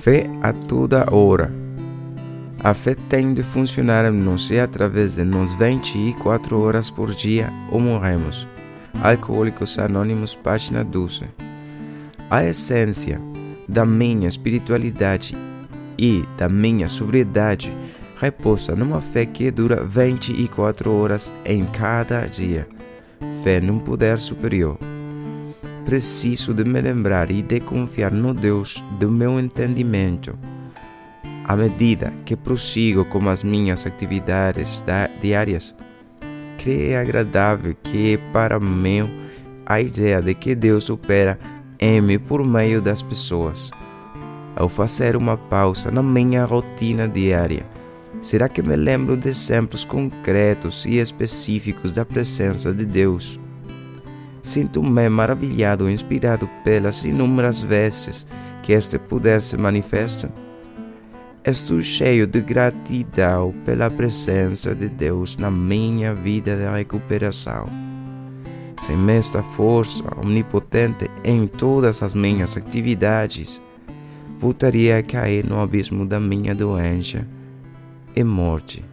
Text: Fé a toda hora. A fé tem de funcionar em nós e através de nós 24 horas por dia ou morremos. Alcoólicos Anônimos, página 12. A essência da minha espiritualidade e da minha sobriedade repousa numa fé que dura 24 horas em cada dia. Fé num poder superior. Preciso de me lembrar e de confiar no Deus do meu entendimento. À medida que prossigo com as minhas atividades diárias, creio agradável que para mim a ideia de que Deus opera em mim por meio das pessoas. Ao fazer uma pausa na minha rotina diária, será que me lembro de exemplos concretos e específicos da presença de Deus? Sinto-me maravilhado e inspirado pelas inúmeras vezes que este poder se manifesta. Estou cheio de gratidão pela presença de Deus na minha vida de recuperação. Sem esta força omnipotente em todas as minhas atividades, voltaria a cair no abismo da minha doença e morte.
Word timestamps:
Fé 0.00 0.28
a 0.42 0.52
toda 0.52 1.06
hora. 1.14 1.52
A 2.64 2.74
fé 2.74 2.96
tem 3.08 3.34
de 3.34 3.42
funcionar 3.42 4.04
em 4.04 4.16
nós 4.16 4.48
e 4.50 4.58
através 4.58 5.14
de 5.14 5.24
nós 5.24 5.54
24 5.54 6.60
horas 6.60 6.90
por 6.90 7.14
dia 7.14 7.52
ou 7.70 7.78
morremos. 7.78 8.46
Alcoólicos 9.00 9.78
Anônimos, 9.78 10.34
página 10.34 10.84
12. 10.84 11.24
A 12.30 12.44
essência 12.44 13.20
da 13.68 13.84
minha 13.84 14.28
espiritualidade 14.28 15.36
e 15.98 16.24
da 16.36 16.48
minha 16.48 16.88
sobriedade 16.88 17.76
repousa 18.18 18.74
numa 18.74 19.00
fé 19.00 19.26
que 19.26 19.50
dura 19.50 19.84
24 19.84 20.92
horas 20.92 21.32
em 21.44 21.64
cada 21.64 22.26
dia. 22.26 22.68
Fé 23.42 23.60
num 23.60 23.78
poder 23.78 24.20
superior. 24.20 24.78
Preciso 25.84 26.54
de 26.54 26.64
me 26.64 26.80
lembrar 26.80 27.30
e 27.30 27.42
de 27.42 27.60
confiar 27.60 28.12
no 28.12 28.32
Deus 28.32 28.82
do 28.98 29.10
meu 29.10 29.38
entendimento. 29.40 30.38
À 31.44 31.56
medida 31.56 32.12
que 32.24 32.36
prossigo 32.36 33.04
com 33.04 33.28
as 33.28 33.42
minhas 33.42 33.84
atividades 33.84 34.82
diárias, 35.20 35.74
creio 36.56 37.00
agradável 37.00 37.74
que 37.82 38.18
para 38.32 38.60
mim 38.60 39.10
a 39.66 39.80
ideia 39.80 40.22
de 40.22 40.34
que 40.34 40.54
Deus 40.54 40.88
opera 40.88 41.38
em 41.78 42.00
mim 42.00 42.18
por 42.18 42.44
meio 42.44 42.80
das 42.80 43.02
pessoas. 43.02 43.70
Ao 44.54 44.68
fazer 44.68 45.16
uma 45.16 45.36
pausa 45.36 45.90
na 45.90 46.02
minha 46.02 46.44
rotina 46.44 47.08
diária, 47.08 47.66
será 48.20 48.48
que 48.48 48.62
me 48.62 48.76
lembro 48.76 49.16
de 49.16 49.30
exemplos 49.30 49.84
concretos 49.84 50.84
e 50.84 50.98
específicos 50.98 51.92
da 51.92 52.04
presença 52.04 52.72
de 52.72 52.84
Deus? 52.84 53.40
Sinto-me 54.42 55.08
maravilhado 55.08 55.88
e 55.88 55.92
inspirado 55.92 56.48
pelas 56.64 57.04
inúmeras 57.04 57.62
vezes 57.62 58.26
que 58.62 58.72
este 58.72 58.98
poder 58.98 59.40
se 59.40 59.56
manifesta. 59.56 60.32
Estou 61.44 61.80
cheio 61.80 62.26
de 62.26 62.40
gratidão 62.40 63.54
pela 63.64 63.90
presença 63.90 64.74
de 64.74 64.88
Deus 64.88 65.36
na 65.36 65.50
minha 65.50 66.14
vida 66.14 66.56
de 66.56 66.68
recuperação. 66.68 67.66
Sem 68.76 69.10
esta 69.10 69.42
força 69.42 70.02
omnipotente 70.20 71.08
em 71.22 71.46
todas 71.46 72.02
as 72.02 72.14
minhas 72.14 72.56
atividades, 72.56 73.60
voltaria 74.38 74.98
a 74.98 75.02
cair 75.02 75.46
no 75.46 75.60
abismo 75.60 76.04
da 76.04 76.18
minha 76.18 76.54
doença 76.54 77.26
e 78.14 78.24
morte. 78.24 78.91